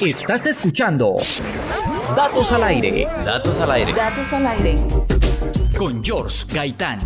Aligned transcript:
Estás 0.00 0.46
escuchando 0.46 1.16
Datos 2.14 2.52
al 2.52 2.62
aire. 2.62 3.06
Datos 3.24 3.58
al 3.58 3.70
aire. 3.72 3.92
Datos 3.92 4.32
al 4.32 4.46
aire. 4.46 4.76
Con 5.76 6.00
George 6.04 6.46
Gaitán. 6.52 7.00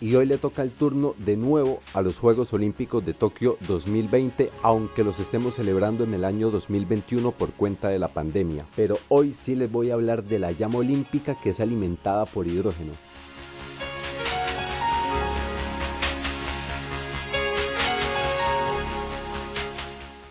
Y 0.00 0.14
hoy 0.14 0.26
le 0.26 0.38
toca 0.38 0.62
el 0.62 0.70
turno 0.70 1.14
de 1.18 1.36
nuevo 1.36 1.80
a 1.94 2.02
los 2.02 2.18
Juegos 2.18 2.52
Olímpicos 2.52 3.04
de 3.04 3.14
Tokio 3.14 3.56
2020, 3.66 4.50
aunque 4.62 5.04
los 5.04 5.18
estemos 5.20 5.54
celebrando 5.54 6.04
en 6.04 6.14
el 6.14 6.24
año 6.24 6.50
2021 6.50 7.32
por 7.32 7.52
cuenta 7.52 7.88
de 7.88 7.98
la 7.98 8.08
pandemia. 8.08 8.66
Pero 8.76 8.98
hoy 9.08 9.34
sí 9.34 9.56
les 9.56 9.70
voy 9.70 9.90
a 9.90 9.94
hablar 9.94 10.24
de 10.24 10.38
la 10.38 10.52
llama 10.52 10.78
olímpica 10.78 11.34
que 11.40 11.50
es 11.50 11.60
alimentada 11.60 12.26
por 12.26 12.46
hidrógeno. 12.46 12.92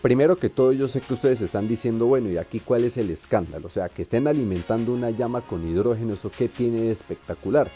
Primero 0.01 0.37
que 0.37 0.49
todo 0.49 0.71
yo 0.71 0.87
sé 0.87 1.01
que 1.01 1.13
ustedes 1.13 1.41
están 1.41 1.67
diciendo, 1.67 2.05
bueno, 2.05 2.29
¿y 2.29 2.37
aquí 2.37 2.61
cuál 2.61 2.85
es 2.85 2.95
el 2.95 3.09
escándalo? 3.09 3.67
O 3.67 3.69
sea, 3.69 3.89
que 3.89 4.03
estén 4.03 4.27
alimentando 4.27 4.93
una 4.93 5.09
llama 5.09 5.41
con 5.41 5.67
hidrógeno, 5.67 6.13
¿eso 6.13 6.31
qué 6.31 6.47
tiene 6.47 6.81
de 6.81 6.91
espectacular? 6.91 7.69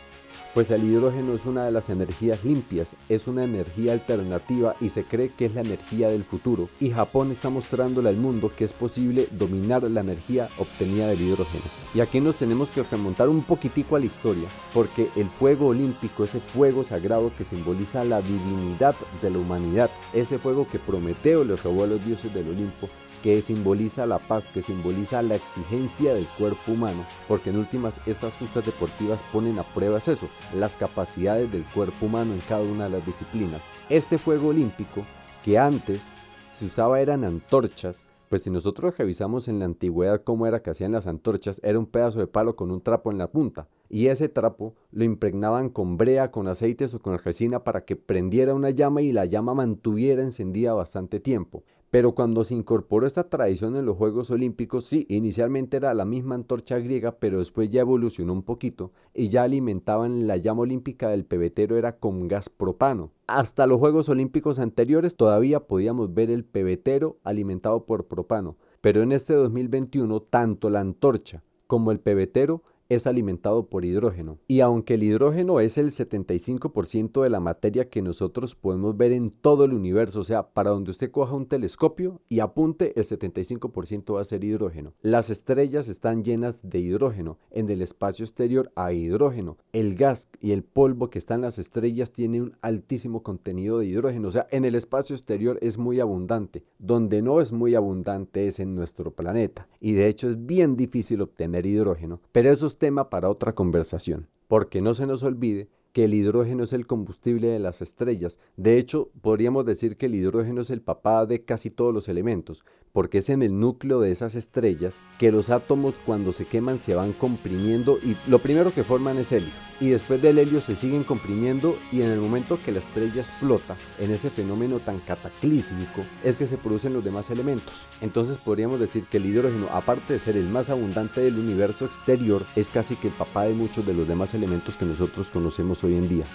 Pues 0.54 0.70
el 0.70 0.84
hidrógeno 0.84 1.34
es 1.34 1.46
una 1.46 1.64
de 1.64 1.72
las 1.72 1.90
energías 1.90 2.44
limpias, 2.44 2.92
es 3.08 3.28
una 3.28 3.46
energía 3.46 3.94
alternativa 3.94 4.76
y 4.82 4.90
se 4.90 5.06
cree 5.06 5.30
que 5.30 5.46
es 5.46 5.56
la 5.56 5.62
energía 5.62 6.10
del 6.10 6.26
futuro. 6.26 6.68
Y 6.78 6.90
Japón 6.90 7.32
está 7.32 7.50
mostrándole 7.50 8.10
al 8.10 8.18
mundo 8.18 8.52
que 8.54 8.66
es 8.66 8.74
posible 8.74 9.30
dominar 9.32 9.84
la 9.84 10.02
energía 10.02 10.50
obtenida 10.58 11.08
del 11.08 11.22
hidrógeno. 11.22 11.64
Y 11.94 12.02
aquí 12.02 12.20
nos 12.20 12.36
tenemos 12.36 12.70
que 12.70 12.84
remontar 12.84 13.30
un 13.30 13.44
poquitico 13.44 13.96
a 13.96 14.00
la 14.00 14.08
historia, 14.08 14.50
porque 14.74 15.08
el 15.16 15.30
fuego 15.30 15.68
olímpico, 15.68 16.26
ese 16.26 16.42
fuego 16.42 16.84
sagrado 16.84 17.32
que 17.38 17.46
simboliza 17.46 18.04
la 18.04 18.22
divinidad 18.22 18.96
de 19.22 19.30
la 19.30 19.38
humanidad, 19.38 19.90
ese 20.12 20.38
fuego 20.38 20.68
que 20.70 20.80
Prometeo 20.80 21.46
le 21.46 21.56
robó 21.56 21.86
a 21.86 21.88
los 21.88 22.06
dioses 22.06 22.34
del 22.34 22.50
Olimpo, 22.50 22.90
que 23.22 23.42
simboliza 23.42 24.06
la 24.06 24.20
paz, 24.20 24.48
que 24.54 24.62
simboliza 24.62 25.22
la 25.22 25.36
exigencia 25.36 26.14
del 26.14 26.28
cuerpo 26.38 26.72
humano, 26.72 27.06
porque 27.28 27.52
en 27.52 27.58
últimas 27.58 28.00
estas 28.06 28.34
justas 28.36 28.66
deportivas 28.66 29.24
ponen 29.32 29.60
a 29.60 29.64
prueba 29.64 29.98
eso, 29.98 30.28
las 30.56 30.76
capacidades 30.76 31.52
del 31.52 31.64
cuerpo 31.66 32.08
humano 32.08 32.34
en 32.34 32.42
cada 32.42 32.64
una 32.64 32.86
de 32.86 32.92
las 32.92 33.06
disciplinas. 33.06 33.62
Este 33.90 34.18
fuego 34.18 34.50
olímpico, 34.50 35.06
que 35.44 35.58
antes 35.58 36.08
se 36.50 36.66
usaba 36.66 37.00
eran 37.00 37.24
antorchas, 37.24 38.04
pues 38.32 38.44
si 38.44 38.50
nosotros 38.50 38.98
revisamos 38.98 39.50
en 39.50 39.60
la 39.60 39.66
antigüedad 39.66 40.24
cómo 40.24 40.48
era 40.48 40.62
que 40.62 40.70
hacían 40.70 40.94
las 40.94 41.06
antorchas, 41.06 41.60
era 41.64 41.78
un 41.78 41.86
pedazo 41.86 42.20
de 42.20 42.28
palo 42.28 42.56
con 42.56 42.72
un 42.72 42.80
trapo 42.80 43.12
en 43.12 43.18
la 43.18 43.30
punta. 43.30 43.68
Y 43.90 44.08
ese 44.08 44.30
trapo 44.30 44.74
lo 44.92 45.04
impregnaban 45.04 45.68
con 45.68 45.98
brea, 45.98 46.32
con 46.32 46.48
aceites 46.48 46.94
o 46.94 47.00
con 47.02 47.20
resina 47.20 47.66
para 47.66 47.84
que 47.84 47.98
prendiera 47.98 48.54
una 48.54 48.70
llama 48.70 49.02
y 49.02 49.12
la 49.12 49.26
llama 49.26 49.54
mantuviera 49.54 50.24
encendida 50.24 50.74
bastante 50.74 51.20
tiempo. 51.20 51.66
Pero 51.92 52.16
cuando 52.16 52.46
se 52.46 52.56
incorporó 52.56 53.06
esta 53.06 53.28
tradición 53.28 53.76
en 53.76 53.86
los 53.86 53.98
Juegos 53.98 54.32
Olímpicos, 54.32 54.86
sí, 54.86 55.06
inicialmente 55.10 55.76
era 55.76 55.94
la 55.94 56.06
misma 56.06 56.36
antorcha 56.36 56.80
griega, 56.80 57.20
pero 57.20 57.40
después 57.40 57.70
ya 57.70 57.82
evolucionó 57.82 58.32
un 58.32 58.44
poquito 58.44 58.94
y 59.14 59.28
ya 59.28 59.44
alimentaban 59.44 60.26
la 60.26 60.38
llama 60.38 60.62
olímpica 60.62 61.10
del 61.10 61.26
pebetero 61.26 61.78
era 61.78 61.98
con 61.98 62.30
gas 62.30 62.48
propano. 62.50 63.12
Hasta 63.28 63.68
los 63.68 63.78
Juegos 63.78 64.08
Olímpicos 64.08 64.58
anteriores 64.60 65.18
todavía 65.18 65.68
podíamos 65.68 66.14
ver 66.14 66.32
el 66.32 66.46
pebetero 66.46 67.20
alimentado 67.26 67.86
por 67.86 68.08
propano, 68.08 68.56
pero 68.80 69.04
en 69.04 69.12
este 69.12 69.34
2021 69.34 70.22
tanto 70.22 70.70
la 70.70 70.80
antorcha 70.80 71.44
como 71.68 71.92
el 71.92 72.00
pebetero 72.00 72.64
es 72.92 73.08
alimentado 73.08 73.68
por 73.68 73.86
hidrógeno. 73.86 74.38
Y 74.50 74.60
aunque 74.60 74.96
el 74.96 75.04
hidrógeno 75.04 75.62
es 75.62 75.78
el 75.78 75.92
75% 75.92 77.24
de 77.24 77.30
la 77.30 77.40
materia 77.40 77.90
que 77.90 78.02
nosotros 78.02 78.54
podemos 78.56 78.98
ver 78.98 79.14
en 79.14 79.32
todo 79.32 79.64
el 79.64 79.74
universo, 79.74 80.20
o 80.20 80.24
sea, 80.26 80.50
para 80.50 80.72
donde 80.72 80.92
usted 80.92 81.10
coja 81.10 81.34
un 81.34 81.46
telescopio 81.46 82.20
y 82.28 82.42
apunte, 82.42 82.92
el 82.98 83.06
75% 83.06 84.16
va 84.16 84.20
a 84.20 84.26
ser 84.26 84.44
hidrógeno. 84.44 84.94
Las 85.02 85.30
estrellas 85.30 85.88
están 85.88 86.26
llenas 86.26 86.60
de 86.64 86.80
hidrógeno. 86.80 87.38
En 87.50 87.70
el 87.70 87.82
espacio 87.82 88.26
exterior 88.26 88.74
hay 88.76 89.06
hidrógeno. 89.06 89.56
El 89.72 89.96
gas 89.96 90.28
y 90.42 90.52
el 90.52 90.64
polvo 90.64 91.10
que 91.10 91.20
están 91.20 91.40
en 91.40 91.44
las 91.44 91.60
estrellas 91.60 92.12
tiene 92.12 92.42
un 92.42 92.58
altísimo 92.62 93.24
contenido 93.24 93.80
de 93.80 93.86
hidrógeno. 93.86 94.28
O 94.28 94.32
sea, 94.34 94.48
en 94.52 94.66
el 94.66 94.76
espacio 94.76 95.16
exterior 95.16 95.58
es 95.62 95.78
muy 95.78 96.02
abundante. 96.02 96.66
Donde 96.78 97.22
no 97.22 97.40
es 97.40 97.54
muy 97.54 97.74
abundante 97.74 98.48
es 98.48 98.60
en 98.60 98.76
nuestro 98.76 99.12
planeta. 99.12 99.70
Y 99.80 99.94
de 99.94 100.10
hecho 100.10 100.28
es 100.28 100.46
bien 100.46 100.76
difícil 100.76 101.22
obtener 101.22 101.66
hidrógeno. 101.66 102.20
Pero 102.34 102.50
esos 102.50 102.81
tema 102.82 103.12
para 103.12 103.30
otra 103.30 103.54
conversación, 103.54 104.28
porque 104.48 104.82
no 104.82 104.96
se 104.96 105.06
nos 105.06 105.22
olvide 105.22 105.70
que 105.94 106.06
el 106.06 106.14
hidrógeno 106.14 106.64
es 106.64 106.74
el 106.74 106.88
combustible 106.88 107.48
de 107.48 107.60
las 107.60 107.82
estrellas. 107.82 108.40
De 108.58 108.78
hecho, 108.78 109.10
podríamos 109.22 109.66
decir 109.66 109.98
que 109.98 110.06
el 110.06 110.16
hidrógeno 110.16 110.62
es 110.62 110.70
el 110.70 110.82
papá 110.82 111.26
de 111.26 111.44
casi 111.44 111.70
todos 111.70 111.94
los 111.94 112.08
elementos, 112.08 112.64
porque 112.94 113.20
es 113.20 113.30
en 113.30 113.42
el 113.42 113.60
núcleo 113.60 114.00
de 114.00 114.12
esas 114.12 114.36
estrellas 114.36 115.00
que 115.18 115.32
los 115.32 115.50
átomos 115.50 115.96
cuando 116.06 116.34
se 116.34 116.46
queman 116.46 116.80
se 116.80 116.96
van 116.96 117.14
comprimiendo 117.14 117.98
y 118.00 118.18
lo 118.30 118.40
primero 118.40 118.74
que 118.74 118.84
forman 118.84 119.18
es 119.18 119.32
helio. 119.32 119.52
Y 119.80 119.90
después 119.90 120.22
del 120.22 120.38
helio 120.38 120.62
se 120.62 120.76
siguen 120.76 121.04
comprimiendo 121.04 121.76
y 121.92 122.02
en 122.02 122.12
el 122.12 122.20
momento 122.20 122.60
que 122.64 122.72
la 122.72 122.78
estrella 122.78 123.22
explota, 123.22 123.76
en 124.00 124.12
ese 124.12 124.30
fenómeno 124.30 124.80
tan 124.80 125.00
cataclísmico, 125.00 126.04
es 126.24 126.38
que 126.38 126.46
se 126.46 126.58
producen 126.58 126.94
los 126.94 127.04
demás 127.04 127.32
elementos. 127.32 127.88
Entonces 128.00 128.38
podríamos 128.38 128.80
decir 128.80 129.06
que 129.06 129.18
el 129.18 129.26
hidrógeno, 129.26 129.68
aparte 129.72 130.14
de 130.14 130.20
ser 130.20 130.38
el 130.38 130.48
más 130.48 130.70
abundante 130.70 131.22
del 131.22 131.40
universo 131.40 131.86
exterior, 131.86 132.46
es 132.56 132.70
casi 132.70 132.96
que 132.96 133.08
el 133.08 133.14
papá 133.14 133.46
de 133.46 133.56
muchos 133.56 133.84
de 133.86 133.96
los 133.96 134.08
demás 134.08 134.36
elementos 134.36 134.78
que 134.78 134.86
nosotros 134.86 135.32
conocemos 135.32 135.81
hoy 135.84 135.96
en 135.96 136.10
día. 136.10 136.26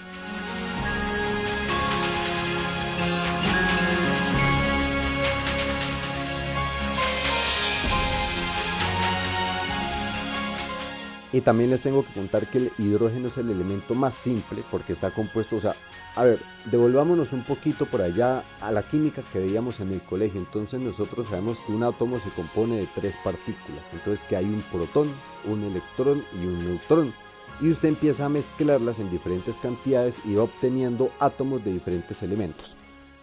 Y 11.33 11.41
también 11.41 11.69
les 11.69 11.81
tengo 11.81 12.03
que 12.05 12.13
contar 12.13 12.47
que 12.47 12.57
el 12.57 12.71
hidrógeno 12.77 13.27
es 13.27 13.37
el 13.37 13.51
elemento 13.51 13.93
más 13.93 14.15
simple 14.15 14.63
porque 14.71 14.93
está 14.93 15.11
compuesto, 15.11 15.57
o 15.57 15.61
sea, 15.61 15.75
a 16.15 16.23
ver, 16.23 16.39
devolvámonos 16.65 17.31
un 17.31 17.43
poquito 17.43 17.85
por 17.85 18.01
allá 18.01 18.43
a 18.59 18.71
la 18.71 18.87
química 18.87 19.21
que 19.31 19.39
veíamos 19.39 19.79
en 19.79 19.91
el 19.91 20.01
colegio. 20.01 20.39
Entonces 20.39 20.79
nosotros 20.79 21.27
sabemos 21.27 21.59
que 21.61 21.73
un 21.73 21.83
átomo 21.83 22.19
se 22.19 22.31
compone 22.31 22.77
de 22.77 22.87
tres 22.95 23.17
partículas. 23.23 23.83
Entonces 23.93 24.25
que 24.27 24.35
hay 24.35 24.45
un 24.45 24.63
protón, 24.71 25.11
un 25.45 25.63
electrón 25.63 26.23
y 26.41 26.47
un 26.47 26.65
neutrón 26.65 27.13
y 27.59 27.69
usted 27.71 27.89
empieza 27.89 28.25
a 28.25 28.29
mezclarlas 28.29 28.99
en 28.99 29.09
diferentes 29.09 29.57
cantidades 29.59 30.21
y 30.25 30.35
obteniendo 30.35 31.09
átomos 31.19 31.63
de 31.63 31.73
diferentes 31.73 32.21
elementos. 32.23 32.75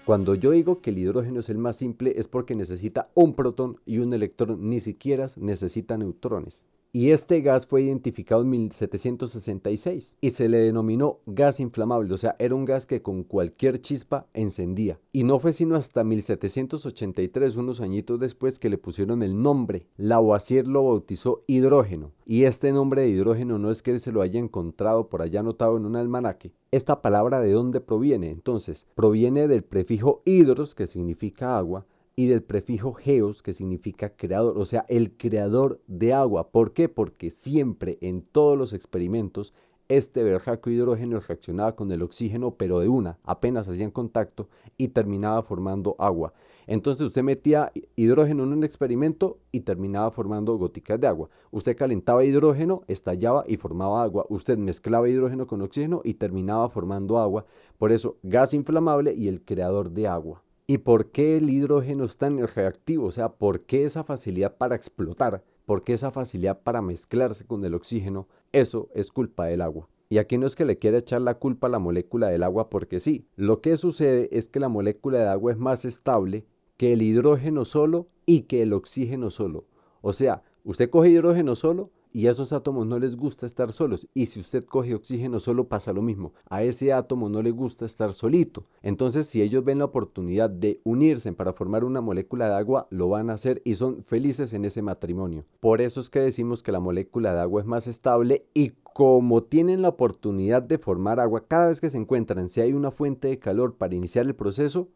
Cuando 0.05 0.34
yo 0.34 0.50
digo 0.50 0.81
que 0.81 0.91
el 0.91 0.99
hidrógeno 0.99 1.41
es 1.41 1.49
el 1.49 1.59
más 1.59 1.77
simple 1.77 2.15
es 2.17 2.28
porque 2.28 2.55
necesita 2.55 3.09
un 3.15 3.34
protón 3.34 3.81
y 3.87 3.99
un 3.99 4.12
electrón, 4.12 4.69
ni 4.69 4.81
siquiera 4.81 5.27
necesita 5.37 5.97
neutrones 5.97 6.65
y 6.97 7.10
este 7.10 7.41
gas 7.41 7.66
fue 7.66 7.82
identificado 7.82 8.43
en 8.43 8.50
1766 8.50 10.15
y 10.21 10.31
se 10.31 10.49
le 10.49 10.59
denominó 10.59 11.19
gas 11.27 11.59
inflamable, 11.59 12.15
o 12.15 12.16
sea, 12.16 12.37
era 12.38 12.55
un 12.55 12.65
gas 12.65 12.87
que 12.87 13.03
con 13.03 13.25
cualquier 13.25 13.81
chispa 13.81 14.28
encendía. 14.32 15.00
Y 15.12 15.25
no 15.25 15.41
fue 15.41 15.53
sino 15.53 15.75
hasta 15.75 16.05
1783, 16.05 17.56
unos 17.56 17.81
añitos 17.81 18.21
después, 18.21 18.60
que 18.60 18.71
le 18.71 18.78
pusieron 18.78 19.25
el 19.25 19.43
nombre. 19.43 19.88
Lavoisier 19.97 20.69
lo 20.69 20.84
bautizó 20.84 21.43
hidrógeno. 21.49 22.12
Y 22.27 22.44
este 22.44 22.71
nombre 22.71 23.03
de 23.03 23.09
hidrógeno 23.09 23.59
no 23.59 23.72
es 23.72 23.82
que 23.82 23.99
se 23.99 24.12
lo 24.12 24.22
haya 24.22 24.38
encontrado 24.38 25.09
por 25.09 25.21
allá 25.21 25.41
anotado 25.41 25.76
en 25.76 25.87
un 25.87 25.97
almanaque. 25.97 26.53
Esta 26.71 27.03
palabra 27.03 27.41
de 27.41 27.50
dónde 27.50 27.81
proviene? 27.81 28.31
Entonces, 28.31 28.87
proviene 28.94 29.49
del 29.49 29.65
prefijo 29.65 30.22
hidros, 30.25 30.76
que 30.76 30.87
significa 30.87 31.59
agua, 31.59 31.87
y 32.16 32.28
del 32.28 32.42
prefijo 32.42 32.92
geos 32.92 33.42
que 33.42 33.52
significa 33.52 34.10
creador, 34.10 34.58
o 34.58 34.66
sea, 34.66 34.84
el 34.88 35.16
creador 35.16 35.80
de 35.86 36.12
agua. 36.12 36.50
¿Por 36.50 36.72
qué? 36.72 36.88
Porque 36.88 37.30
siempre 37.30 37.98
en 38.00 38.22
todos 38.22 38.56
los 38.56 38.72
experimentos 38.72 39.52
este 39.88 40.22
berraco 40.22 40.70
hidrógeno 40.70 41.20
reaccionaba 41.20 41.76
con 41.76 41.93
el 41.93 42.02
oxígeno, 42.02 42.52
pero 42.52 42.81
de 42.81 42.88
una, 42.88 43.19
apenas 43.22 43.69
hacían 43.69 43.90
contacto 43.90 44.49
y 44.78 44.88
terminaba 44.88 45.43
formando 45.43 45.94
agua. 45.99 46.32
Entonces 46.66 47.06
usted 47.06 47.22
metía 47.22 47.70
hidrógeno 47.94 48.44
en 48.44 48.55
un 48.55 48.64
experimento 48.64 49.38
y 49.52 49.60
terminaba 49.60 50.10
formando 50.10 50.56
goticas 50.56 50.99
de 50.99 51.06
agua. 51.06 51.28
Usted 51.50 51.76
calentaba 51.76 52.25
hidrógeno, 52.25 52.82
estallaba 52.88 53.44
y 53.46 53.58
formaba 53.58 54.02
agua. 54.02 54.25
Usted 54.31 54.56
mezclaba 54.56 55.08
hidrógeno 55.08 55.46
con 55.46 55.60
oxígeno 55.60 56.00
y 56.02 56.14
terminaba 56.14 56.70
formando 56.70 57.19
agua. 57.19 57.44
Por 57.76 57.93
eso, 57.93 58.17
gas 58.22 58.55
inflamable 58.55 59.12
y 59.12 59.28
el 59.28 59.43
creador 59.44 59.90
de 59.90 60.08
agua. 60.08 60.43
¿Y 60.66 60.78
por 60.78 61.11
qué 61.11 61.37
el 61.37 61.50
hidrógeno 61.50 62.05
es 62.05 62.16
tan 62.16 62.38
reactivo? 62.38 63.06
O 63.08 63.12
sea, 63.12 63.28
¿por 63.34 63.61
qué 63.66 63.84
esa 63.84 64.02
facilidad 64.02 64.56
para 64.56 64.75
explotar? 64.75 65.44
¿Por 65.66 65.84
qué 65.84 65.93
esa 65.93 66.11
facilidad 66.11 66.62
para 66.62 66.81
mezclarse 66.81 67.44
con 67.44 67.62
el 67.66 67.75
oxígeno? 67.75 68.28
Eso 68.52 68.88
es 68.94 69.12
culpa 69.12 69.44
del 69.44 69.61
agua. 69.61 69.90
Y 70.08 70.16
aquí 70.16 70.38
no 70.38 70.46
es 70.46 70.56
que 70.56 70.64
le 70.64 70.78
quiera 70.78 70.96
echar 70.96 71.20
la 71.20 71.34
culpa 71.34 71.66
a 71.66 71.70
la 71.70 71.78
molécula 71.78 72.28
del 72.28 72.43
agua 72.43 72.70
porque 72.70 72.99
sí. 72.99 73.26
Lo 73.37 73.61
que 73.61 73.76
sucede 73.76 74.31
es 74.32 74.49
que 74.49 74.58
la 74.58 74.70
molécula 74.70 75.19
de 75.19 75.28
agua 75.28 75.52
es 75.52 75.58
más 75.58 75.84
estable 75.84 76.46
que 76.78 76.94
el 76.94 77.02
hidrógeno 77.02 77.67
solo 77.67 78.08
y 78.25 78.43
que 78.43 78.62
el 78.62 78.72
oxígeno 78.72 79.28
solo. 79.31 79.67
O 80.00 80.14
sea, 80.14 80.44
usted 80.64 80.88
coge 80.88 81.10
hidrógeno 81.10 81.56
solo 81.56 81.90
y 82.14 82.28
a 82.28 82.31
esos 82.31 82.52
átomos 82.52 82.87
no 82.87 82.99
les 82.99 83.16
gusta 83.16 83.44
estar 83.44 83.72
solos. 83.72 84.08
Y 84.14 84.26
si 84.26 84.40
usted 84.40 84.64
coge 84.64 84.94
oxígeno 84.94 85.40
solo 85.40 85.69
pasa 85.69 85.93
lo 85.93 86.00
mismo. 86.00 86.32
A 86.49 86.62
ese 86.62 86.93
átomo 86.93 87.28
no 87.28 87.43
le 87.43 87.50
gusta 87.50 87.84
estar 87.84 88.14
solito. 88.14 88.64
Entonces 88.82 89.26
si 89.26 89.43
ellos 89.43 89.64
ven 89.64 89.81
la 89.81 89.87
oportunidad 89.87 90.49
de 90.49 90.81
unirse 90.84 91.32
para 91.32 91.52
formar 91.52 91.84
una 91.84 92.00
molécula 92.00 92.49
de 92.49 92.55
agua, 92.55 92.87
lo 92.90 93.08
van 93.08 93.28
a 93.28 93.34
hacer 93.34 93.61
y 93.64 93.75
son 93.75 94.05
felices 94.05 94.52
en 94.52 94.64
ese 94.64 94.81
matrimonio. 94.81 95.44
Por 95.58 95.81
eso 95.81 96.00
es 96.00 96.08
que 96.08 96.20
decimos 96.20 96.62
que 96.62 96.72
la 96.72 96.81
molécula 96.81 97.34
de 97.34 97.40
agua 97.40 97.61
es 97.61 97.66
más 97.66 97.88
estable 97.88 98.46
y 98.55 98.75
como 98.94 99.43
tienen 99.43 99.82
la 99.82 99.88
oportunidad 99.88 100.62
de 100.62 100.78
formar 100.78 101.19
agua, 101.19 101.49
cada 101.49 101.67
vez 101.67 101.81
que 101.81 101.90
se 101.90 101.99
encuentran, 101.99 102.49
si 102.49 102.60
hay 102.60 102.75
una 102.75 102.93
fuente 102.93 103.26
de 103.26 103.40
calor 103.40 103.75
para 103.75 103.96
iniciar 103.96 104.25
el 104.25 104.37
proceso, 104.37 104.88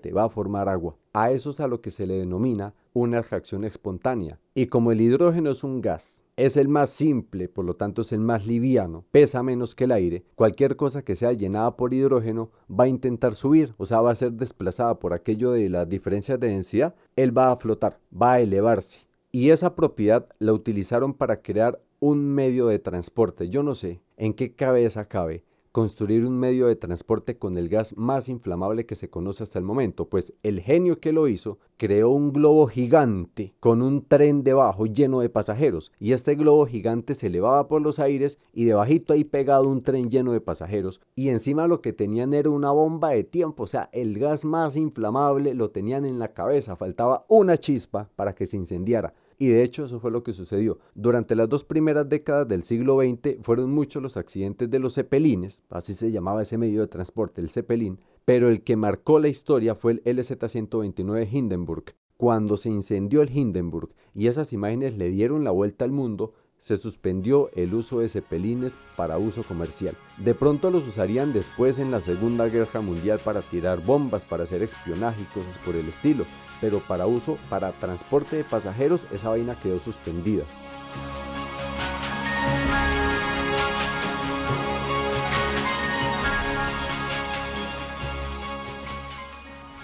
te 0.00 0.12
va 0.12 0.24
a 0.24 0.28
formar 0.28 0.68
agua. 0.68 0.96
A 1.12 1.30
eso 1.30 1.50
es 1.50 1.60
a 1.60 1.66
lo 1.66 1.80
que 1.80 1.90
se 1.90 2.06
le 2.06 2.14
denomina 2.14 2.74
una 2.92 3.22
reacción 3.22 3.64
espontánea. 3.64 4.38
Y 4.54 4.66
como 4.66 4.92
el 4.92 5.00
hidrógeno 5.00 5.50
es 5.50 5.64
un 5.64 5.80
gas, 5.80 6.23
es 6.36 6.56
el 6.56 6.68
más 6.68 6.90
simple, 6.90 7.48
por 7.48 7.64
lo 7.64 7.76
tanto 7.76 8.02
es 8.02 8.12
el 8.12 8.20
más 8.20 8.46
liviano, 8.46 9.04
pesa 9.10 9.42
menos 9.42 9.74
que 9.74 9.84
el 9.84 9.92
aire, 9.92 10.24
cualquier 10.34 10.76
cosa 10.76 11.02
que 11.02 11.16
sea 11.16 11.32
llenada 11.32 11.76
por 11.76 11.94
hidrógeno 11.94 12.50
va 12.68 12.84
a 12.84 12.88
intentar 12.88 13.34
subir, 13.34 13.74
o 13.76 13.86
sea, 13.86 14.00
va 14.00 14.10
a 14.10 14.16
ser 14.16 14.32
desplazada 14.32 14.98
por 14.98 15.12
aquello 15.12 15.52
de 15.52 15.68
las 15.68 15.88
diferencias 15.88 16.40
de 16.40 16.48
densidad, 16.48 16.94
él 17.16 17.36
va 17.36 17.52
a 17.52 17.56
flotar, 17.56 18.00
va 18.10 18.34
a 18.34 18.40
elevarse. 18.40 19.06
Y 19.30 19.50
esa 19.50 19.74
propiedad 19.74 20.28
la 20.38 20.52
utilizaron 20.52 21.14
para 21.14 21.42
crear 21.42 21.80
un 21.98 22.24
medio 22.24 22.66
de 22.66 22.78
transporte. 22.78 23.48
Yo 23.48 23.62
no 23.62 23.74
sé 23.74 24.00
en 24.16 24.34
qué 24.34 24.54
cabeza 24.54 25.08
cabe 25.08 25.42
construir 25.74 26.24
un 26.24 26.38
medio 26.38 26.68
de 26.68 26.76
transporte 26.76 27.36
con 27.36 27.58
el 27.58 27.68
gas 27.68 27.96
más 27.96 28.28
inflamable 28.28 28.86
que 28.86 28.94
se 28.94 29.10
conoce 29.10 29.42
hasta 29.42 29.58
el 29.58 29.64
momento, 29.64 30.08
pues 30.08 30.32
el 30.44 30.60
genio 30.60 31.00
que 31.00 31.10
lo 31.10 31.26
hizo 31.26 31.58
creó 31.78 32.10
un 32.10 32.32
globo 32.32 32.68
gigante 32.68 33.54
con 33.58 33.82
un 33.82 34.06
tren 34.06 34.44
debajo 34.44 34.86
lleno 34.86 35.18
de 35.18 35.30
pasajeros. 35.30 35.90
Y 35.98 36.12
este 36.12 36.36
globo 36.36 36.66
gigante 36.66 37.16
se 37.16 37.26
elevaba 37.26 37.66
por 37.66 37.82
los 37.82 37.98
aires 37.98 38.38
y 38.52 38.66
debajito 38.66 39.12
ahí 39.12 39.24
pegado 39.24 39.68
un 39.68 39.82
tren 39.82 40.10
lleno 40.10 40.30
de 40.30 40.40
pasajeros. 40.40 41.00
Y 41.16 41.30
encima 41.30 41.66
lo 41.66 41.80
que 41.80 41.92
tenían 41.92 42.34
era 42.34 42.50
una 42.50 42.70
bomba 42.70 43.10
de 43.10 43.24
tiempo, 43.24 43.64
o 43.64 43.66
sea, 43.66 43.90
el 43.92 44.16
gas 44.20 44.44
más 44.44 44.76
inflamable 44.76 45.54
lo 45.54 45.72
tenían 45.72 46.04
en 46.04 46.20
la 46.20 46.34
cabeza, 46.34 46.76
faltaba 46.76 47.26
una 47.26 47.58
chispa 47.58 48.08
para 48.14 48.36
que 48.36 48.46
se 48.46 48.56
incendiara. 48.56 49.12
Y 49.38 49.48
de 49.48 49.62
hecho 49.62 49.84
eso 49.84 50.00
fue 50.00 50.10
lo 50.10 50.22
que 50.22 50.32
sucedió. 50.32 50.78
Durante 50.94 51.34
las 51.34 51.48
dos 51.48 51.64
primeras 51.64 52.08
décadas 52.08 52.46
del 52.48 52.62
siglo 52.62 52.98
XX 53.00 53.42
fueron 53.42 53.70
muchos 53.70 54.02
los 54.02 54.16
accidentes 54.16 54.70
de 54.70 54.78
los 54.78 54.94
cepelines, 54.94 55.62
así 55.70 55.94
se 55.94 56.12
llamaba 56.12 56.42
ese 56.42 56.58
medio 56.58 56.80
de 56.80 56.88
transporte, 56.88 57.40
el 57.40 57.50
cepelín, 57.50 57.98
pero 58.24 58.48
el 58.48 58.62
que 58.62 58.76
marcó 58.76 59.18
la 59.18 59.28
historia 59.28 59.74
fue 59.74 59.92
el 59.92 60.02
LZ-129 60.04 61.28
Hindenburg. 61.30 61.94
Cuando 62.16 62.56
se 62.56 62.70
incendió 62.70 63.22
el 63.22 63.36
Hindenburg 63.36 63.90
y 64.14 64.28
esas 64.28 64.52
imágenes 64.52 64.96
le 64.96 65.10
dieron 65.10 65.42
la 65.42 65.50
vuelta 65.50 65.84
al 65.84 65.90
mundo, 65.90 66.32
se 66.64 66.78
suspendió 66.78 67.50
el 67.52 67.74
uso 67.74 68.00
de 68.00 68.08
cepelines 68.08 68.78
para 68.96 69.18
uso 69.18 69.42
comercial. 69.42 69.98
De 70.16 70.34
pronto 70.34 70.70
los 70.70 70.88
usarían 70.88 71.34
después 71.34 71.78
en 71.78 71.90
la 71.90 72.00
Segunda 72.00 72.46
Guerra 72.46 72.80
Mundial 72.80 73.20
para 73.22 73.42
tirar 73.42 73.80
bombas, 73.82 74.24
para 74.24 74.44
hacer 74.44 74.62
espionaje 74.62 75.20
y 75.20 75.38
cosas 75.38 75.58
por 75.58 75.76
el 75.76 75.86
estilo, 75.86 76.24
pero 76.62 76.78
para 76.78 77.06
uso, 77.06 77.36
para 77.50 77.72
transporte 77.72 78.36
de 78.36 78.44
pasajeros, 78.44 79.06
esa 79.12 79.28
vaina 79.28 79.60
quedó 79.60 79.78
suspendida. 79.78 80.44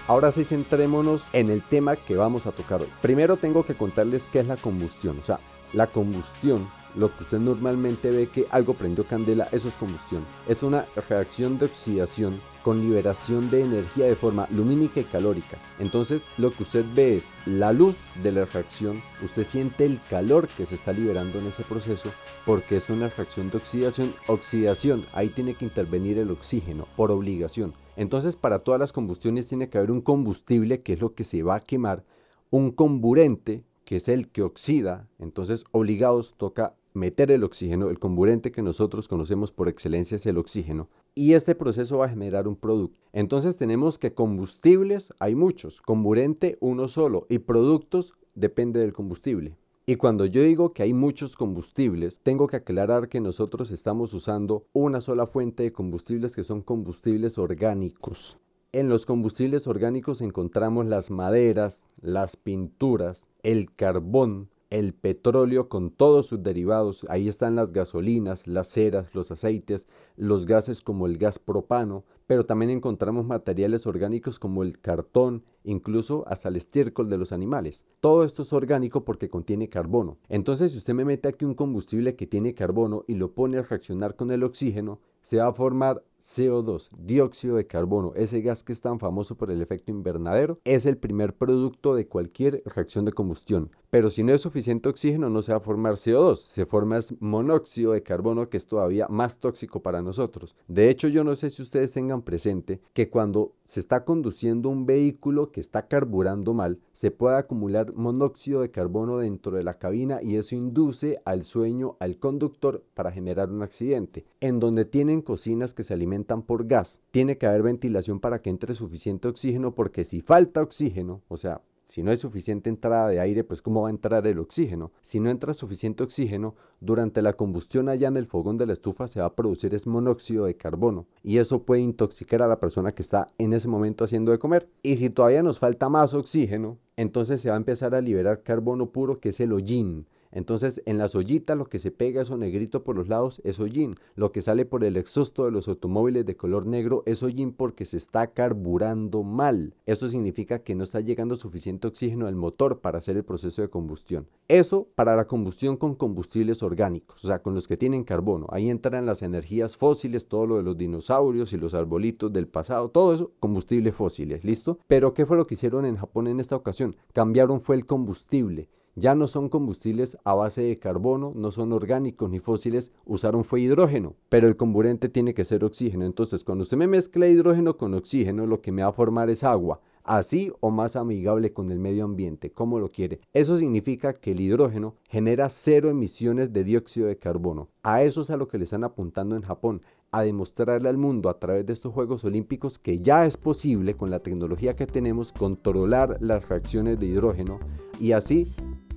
Ahora 0.07 0.33
sí 0.33 0.45
centrémonos 0.47 1.27
en 1.35 1.51
el 1.51 1.63
tema 1.63 1.97
que 1.97 2.17
vamos 2.17 2.47
a 2.47 2.53
tocar 2.53 2.81
hoy. 2.81 2.89
Primero 3.03 3.37
tengo 3.37 3.67
que 3.67 3.75
contarles 3.75 4.29
qué 4.29 4.41
es 4.41 4.47
la 4.47 4.57
combustión, 4.57 5.19
o 5.21 5.25
sea, 5.25 5.41
la 5.73 5.87
combustión, 5.87 6.69
lo 6.97 7.15
que 7.17 7.23
usted 7.23 7.39
normalmente 7.39 8.11
ve 8.11 8.27
que 8.27 8.47
algo 8.51 8.75
prendió 8.75 9.05
candela, 9.05 9.49
eso 9.53 9.69
es 9.69 9.75
combustión. 9.75 10.25
Es 10.49 10.63
una 10.63 10.87
reacción 11.09 11.59
de 11.59 11.67
oxidación 11.67 12.41
con 12.63 12.81
liberación 12.81 13.51
de 13.51 13.63
energía 13.63 14.07
de 14.07 14.17
forma 14.17 14.47
lumínica 14.51 15.01
y 15.01 15.05
calórica. 15.05 15.57
Entonces 15.79 16.25
lo 16.37 16.51
que 16.51 16.65
usted 16.65 16.85
ve 16.95 17.17
es 17.17 17.29
la 17.47 17.73
luz 17.73 17.97
de 18.23 18.33
la 18.33 18.45
reacción, 18.45 19.03
usted 19.25 19.45
siente 19.45 19.87
el 19.87 20.01
calor 20.11 20.49
que 20.49 20.67
se 20.67 20.75
está 20.75 20.93
liberando 20.93 21.39
en 21.39 21.47
ese 21.47 21.63
proceso 21.63 22.11
porque 22.45 22.77
es 22.77 22.91
una 22.91 23.09
reacción 23.09 23.51
de 23.51 23.59
oxidación. 23.59 24.15
Oxidación, 24.27 25.05
ahí 25.13 25.29
tiene 25.29 25.55
que 25.55 25.65
intervenir 25.65 26.19
el 26.19 26.31
oxígeno 26.31 26.87
por 26.97 27.11
obligación. 27.11 27.73
Entonces 27.97 28.37
para 28.37 28.61
todas 28.61 28.81
las 28.81 28.93
combustiones 28.93 29.49
tiene 29.49 29.69
que 29.69 29.79
haber 29.79 29.91
un 29.91 30.01
combustible 30.01 30.83
que 30.83 30.95
es 30.95 31.01
lo 31.01 31.15
que 31.15 31.25
se 31.25 31.43
va 31.43 31.57
a 31.57 31.61
quemar, 31.61 32.05
un 32.51 32.73
comburente 32.73 33.65
que 33.91 33.97
es 33.97 34.09
el 34.09 34.29
que 34.29 34.43
oxida, 34.43 35.09
entonces 35.19 35.65
obligados 35.73 36.37
toca 36.37 36.77
meter 36.95 37.33
el 37.33 37.43
oxígeno, 37.43 37.91
el 37.91 37.99
comburente 37.99 38.53
que 38.53 38.63
nosotros 38.63 39.09
conocemos 39.09 39.51
por 39.51 39.69
excelencia 39.69 40.15
es 40.15 40.27
el 40.27 40.39
oxígeno, 40.39 40.89
y 41.17 41.33
este 41.33 41.57
proceso 41.57 41.99
va 41.99 42.07
a 42.07 42.11
generar 42.11 42.47
un 42.47 42.55
producto. 42.55 43.01
Entonces 43.13 43.57
tenemos 43.57 43.99
que 43.99 44.15
combustibles 44.15 45.13
hay 45.19 45.35
muchos, 45.35 45.81
comburente 45.81 46.57
uno 46.61 46.87
solo, 46.87 47.27
y 47.29 47.41
productos 47.41 48.13
depende 48.37 48.79
del 48.79 48.93
combustible. 48.93 49.57
Y 49.87 49.97
cuando 49.97 50.25
yo 50.25 50.45
digo 50.45 50.73
que 50.73 50.85
hay 50.85 50.95
muchos 50.95 51.35
combustibles, 51.35 52.21
tengo 52.21 52.47
que 52.47 52.59
aclarar 52.59 53.09
que 53.09 53.19
nosotros 53.19 53.73
estamos 53.73 54.15
usando 54.15 54.67
una 54.73 55.01
sola 55.01 55.27
fuente 55.27 55.65
de 55.65 55.73
combustibles 55.73 56.37
que 56.37 56.45
son 56.45 56.63
combustibles 56.63 57.39
orgánicos. 57.39 58.39
En 58.73 58.89
los 58.89 59.05
combustibles 59.05 59.67
orgánicos 59.67 60.21
encontramos 60.21 60.87
las 60.87 61.11
maderas, 61.11 61.85
las 62.01 62.37
pinturas, 62.37 63.27
el 63.43 63.75
carbón, 63.75 64.49
el 64.71 64.95
petróleo 64.95 65.69
con 65.69 65.91
todos 65.91 66.27
sus 66.27 66.41
derivados. 66.41 67.05
Ahí 67.09 67.27
están 67.27 67.57
las 67.57 67.73
gasolinas, 67.73 68.47
las 68.47 68.69
ceras, 68.69 69.13
los 69.13 69.33
aceites, 69.33 69.89
los 70.17 70.47
gases 70.47 70.83
como 70.83 71.07
el 71.07 71.19
gas 71.19 71.41
propano, 71.41 72.05
pero 72.29 72.47
también 72.47 72.71
encontramos 72.71 73.27
materiales 73.27 73.89
orgánicos 73.89 74.39
como 74.39 74.63
el 74.63 74.79
cartón, 74.79 75.43
incluso 75.65 76.23
hasta 76.29 76.49
el 76.49 76.55
estiércol 76.55 77.09
de 77.09 77.19
los 77.19 77.33
animales. 77.33 77.85
Todo 77.99 78.23
esto 78.23 78.43
es 78.43 78.53
orgánico 78.53 79.05
porque 79.05 79.29
contiene 79.29 79.69
carbono. 79.69 80.17
Entonces, 80.29 80.71
si 80.71 80.79
usted 80.79 80.95
me 80.95 81.05
mete 81.05 81.29
aquí 81.29 81.45
un 81.45 81.55
combustible 81.55 82.15
que 82.15 82.29
tiene 82.29 82.55
carbono 82.55 83.05
y 83.09 83.17
lo 83.17 83.33
pone 83.33 83.59
a 83.59 83.63
reaccionar 83.63 84.15
con 84.15 84.31
el 84.31 84.45
oxígeno, 84.45 85.01
se 85.23 85.39
va 85.39 85.49
a 85.49 85.53
formar 85.53 86.05
CO2, 86.21 86.89
dióxido 86.99 87.57
de 87.57 87.67
carbono, 87.67 88.13
ese 88.15 88.43
gas 88.43 88.63
que 88.63 88.73
es 88.73 88.81
tan 88.81 88.99
famoso 88.99 89.37
por 89.37 89.51
el 89.51 89.63
efecto 89.63 89.91
invernadero, 89.91 90.61
es 90.65 90.87
el 90.87 90.99
primer 90.99 91.35
producto 91.35 91.95
de 91.95 92.07
cualquier 92.07 92.63
reacción 92.67 93.05
de 93.05 93.13
combustión. 93.13 93.71
Pero 93.91 94.11
si 94.11 94.23
no 94.23 94.33
es 94.33 94.41
suficiente 94.41 94.89
oxígeno, 94.89 95.31
no 95.31 95.43
se 95.43 95.51
va 95.51 95.59
a 95.59 95.61
formar 95.61 95.95
CO2, 95.95 96.37
se 96.37 96.65
forma 96.65 97.01
monóxido 97.19 97.93
de 97.93 98.03
carbono 98.03 98.49
que 98.49 98.57
es 98.57 98.67
todavía 98.67 99.09
más 99.09 99.39
tóxico 99.39 99.83
para 99.83 100.03
nosotros. 100.03 100.55
De 100.69 100.91
hecho, 100.91 101.09
yo 101.09 101.25
no 101.25 101.35
sé 101.35 101.51
si 101.51 101.63
ustedes 101.63 101.93
tengan 101.93 102.23
presente 102.23 102.81
que 102.93 103.11
cuando 103.11 103.55
se 103.65 103.81
está 103.81 104.05
conduciendo 104.05 104.69
un 104.69 104.87
vehículo 104.87 105.51
que 105.51 105.61
está 105.61 105.89
carburando 105.89 106.55
mal, 106.55 106.79
se 106.93 107.11
puede 107.11 107.37
acumular 107.37 107.93
monóxido 107.95 108.61
de 108.61 108.71
carbono 108.71 109.19
dentro 109.19 109.57
de 109.57 109.65
la 109.65 109.79
cabina 109.79 110.21
y 110.23 110.37
eso 110.37 110.55
induce 110.55 111.21
al 111.25 111.43
sueño 111.43 111.97
al 111.99 112.19
conductor 112.19 112.85
para 112.95 113.11
generar 113.11 113.51
un 113.51 113.63
accidente. 113.63 114.25
En 114.41 114.61
donde 114.61 114.85
tienen 114.85 115.23
cocinas 115.23 115.75
que 115.75 115.83
se 115.83 115.95
alimentan 115.95 116.10
alimentan 116.11 116.43
por 116.43 116.67
gas. 116.67 117.01
Tiene 117.11 117.39
que 117.39 117.47
haber 117.47 117.63
ventilación 117.63 118.21
para 118.21 118.43
que 118.43 118.51
entre 118.51 118.75
suficiente 118.75 119.29
oxígeno 119.29 119.75
porque 119.75 120.05
si 120.05 120.21
falta 120.21 120.61
oxígeno, 120.61 121.23
o 121.29 121.37
sea, 121.37 121.63
si 121.85 122.03
no 122.03 122.11
hay 122.11 122.17
suficiente 122.17 122.71
entrada 122.71 123.09
de 123.09 123.19
aire, 123.19 123.43
pues 123.43 123.63
¿cómo 123.63 123.83
va 123.83 123.89
a 123.89 123.91
entrar 123.91 124.27
el 124.27 124.39
oxígeno? 124.39 124.93
Si 125.01 125.19
no 125.19 125.31
entra 125.31 125.55
suficiente 125.55 126.05
oxígeno, 126.05 126.55
durante 126.81 127.21
la 127.21 127.33
combustión 127.33 127.89
allá 127.89 128.09
en 128.09 128.17
el 128.17 128.27
fogón 128.27 128.57
de 128.57 128.67
la 128.67 128.73
estufa 128.73 129.09
se 129.09 129.21
va 129.21 129.27
a 129.27 129.35
producir 129.35 129.75
es 129.75 129.87
monóxido 129.87 130.47
de 130.47 130.57
carbono 130.57 131.07
y 131.23 131.39
eso 131.39 131.65
puede 131.65 131.81
intoxicar 131.81 132.43
a 132.43 132.49
la 132.49 132.61
persona 132.61 132.93
que 132.93 133.03
está 133.03 133.27
en 133.39 133.53
ese 133.53 133.69
momento 133.69 134.05
haciendo 134.05 134.33
de 134.33 134.39
comer. 134.39 134.69
Y 134.83 134.97
si 134.97 135.11
todavía 135.11 135.43
nos 135.43 135.59
falta 135.59 135.89
más 135.89 136.15
oxígeno, 136.15 136.79
entonces 136.97 137.41
se 137.41 137.51
va 137.51 137.57
a 137.57 137.59
empezar 137.59 137.95
a 137.95 138.01
liberar 138.01 138.43
carbono 138.43 138.91
puro 138.91 139.19
que 139.19 139.31
es 139.31 139.41
el 139.41 139.53
hollín. 139.53 140.07
Entonces, 140.33 140.83
en 140.87 140.99
las 140.99 141.15
ollitas 141.15 141.57
lo 141.57 141.67
que 141.67 141.79
se 141.79 141.91
pega 141.91 142.23
eso 142.23 142.37
negrito 142.37 142.85
por 142.85 142.97
los 142.97 143.09
lados 143.09 143.41
es 143.45 143.59
hollín. 143.59 143.97
Lo 144.15 144.33
que 144.33 144.43
sale 144.43 144.65
por 144.65 144.85
el 144.85 144.97
exhausto 144.97 145.45
de 145.45 145.51
los 145.51 145.69
automóviles 145.69 146.25
de 146.25 146.37
color 146.37 146.67
negro 146.67 147.03
es 147.07 147.23
hollín 147.23 147.53
porque 147.53 147.85
se 147.85 147.97
está 147.97 148.29
carburando 148.29 149.23
mal. 149.23 149.75
Eso 149.87 150.09
significa 150.09 150.61
que 150.61 150.75
no 150.75 150.85
está 150.85 151.01
llegando 151.01 151.37
suficiente 151.37 151.89
oxígeno 151.89 152.27
al 152.27 152.37
motor 152.37 152.81
para 152.81 152.99
hacer 152.99 153.17
el 153.17 153.25
proceso 153.25 153.63
de 153.63 153.71
combustión. 153.71 154.29
Eso 154.49 154.89
para 154.95 155.17
la 155.17 155.27
combustión 155.27 155.77
con 155.77 155.95
combustibles 155.95 156.63
orgánicos, 156.63 157.25
o 157.25 157.29
sea, 157.29 157.43
con 157.43 157.55
los 157.55 157.69
que 157.69 157.77
tienen 157.77 158.05
carbono. 158.05 158.47
Ahí 158.51 158.71
entran 158.71 159.07
las 159.07 159.23
energías 159.23 159.77
fósiles, 159.77 160.29
todo 160.29 160.47
lo 160.47 160.57
de 160.57 160.63
los 160.63 160.77
dinosaurios 160.77 161.53
y 161.53 161.57
los 161.57 161.75
arbolitos 161.75 162.33
del 162.33 162.49
pasado, 162.49 162.91
todo 162.91 163.15
eso, 163.15 163.33
combustibles 163.41 163.95
fósiles, 163.95 164.45
¿listo? 164.45 164.79
Pero 164.87 165.15
¿qué 165.15 165.27
fue 165.27 165.37
lo 165.37 165.47
que 165.47 165.55
hicieron 165.55 165.85
en 165.85 165.97
Japón 165.97 166.27
en 166.27 166.41
esta 166.41 166.57
ocasión? 166.57 166.97
Cambiaron 167.13 167.61
fue 167.61 167.77
el 167.77 167.87
combustible 167.87 168.69
ya 168.95 169.15
no 169.15 169.29
son 169.29 169.49
combustibles 169.49 170.19
a 170.25 170.35
base 170.35 170.63
de 170.63 170.77
carbono, 170.79 171.33
no 171.35 171.53
son 171.53 171.73
orgánicos 171.73 172.31
ni 172.31 172.39
fósiles, 172.39 172.93
usaron 173.05 173.45
fue 173.45 173.61
hidrógeno, 173.61 174.15
pero 174.29 174.49
el 174.49 174.57
comburente 174.57 175.09
tiene 175.09 175.35
que 175.35 175.45
ser 175.45 175.65
oxígeno. 175.65 176.05
Entonces, 176.05 176.45
cuando 176.45 176.63
usted 176.63 176.77
me 176.77 176.87
mezcla 176.87 177.29
hidrógeno 177.29 177.77
con 177.77 177.95
oxígeno, 177.95 178.47
lo 178.47 178.61
que 178.61 178.73
me 178.73 178.83
va 178.83 178.89
a 178.89 178.93
formar 178.93 179.31
es 179.31 179.45
agua. 179.45 179.81
así 180.03 180.51
o 180.61 180.71
más 180.71 180.97
amigable 180.97 181.53
con 181.53 181.71
el 181.71 181.79
medio 181.79 182.05
ambiente, 182.05 182.51
como 182.51 182.81
lo 182.81 182.91
quiere. 182.91 183.21
Eso 183.33 183.59
significa 183.59 184.13
que 184.13 184.33
el 184.33 184.41
hidrógeno 184.41 184.97
genera 185.09 185.49
cero 185.51 185.91
emisiones 185.91 186.53
de 186.53 186.65
dióxido 186.65 187.07
de 187.07 187.19
carbono. 187.19 187.69
A 187.83 188.03
eso 188.03 188.23
es 188.23 188.31
a 188.31 188.37
lo 188.37 188.49
que 188.49 188.59
le 188.59 188.65
están 188.65 188.83
apuntando 188.83 189.37
en 189.37 189.43
Japón, 189.43 189.83
a 190.11 190.23
demostrarle 190.23 190.89
al 190.89 190.97
mundo 190.97 191.29
a 191.29 191.39
través 191.39 191.67
de 191.67 191.73
estos 191.73 191.93
Juegos 191.93 192.25
Olímpicos 192.25 192.79
que 192.79 192.99
ya 193.01 193.27
es 193.27 193.37
posible 193.37 193.95
con 193.95 194.11
la 194.11 194.21
tecnología 194.21 194.75
que 194.75 194.87
tenemos 194.87 195.33
controlar 195.33 196.17
las 196.21 196.49
reacciones 196.49 196.99
de 196.99 197.07
hidrógeno 197.07 197.61
y 198.01 198.13
así 198.13 198.49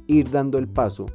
ir 0.07 0.29
dando 0.29 0.57
el 0.57 0.67
paso 0.67 1.05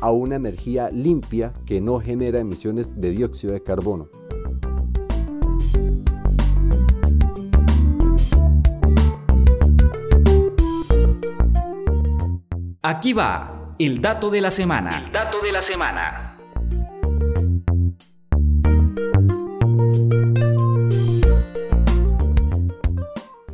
a 0.00 0.10
una 0.10 0.36
energía 0.36 0.90
limpia 0.90 1.52
que 1.64 1.80
no 1.80 2.00
genera 2.00 2.40
emisiones 2.40 3.00
de 3.00 3.10
dióxido 3.10 3.52
de 3.52 3.62
carbono. 3.62 4.08
Aquí 12.82 13.12
va 13.12 13.74
el 13.78 14.00
dato 14.00 14.28
de 14.30 14.40
la 14.40 14.50
semana. 14.50 15.04
El 15.06 15.12
dato 15.12 15.40
de 15.40 15.52
la 15.52 15.62
semana. 15.62 16.21